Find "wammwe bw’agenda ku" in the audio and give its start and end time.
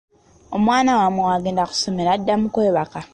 0.99-1.73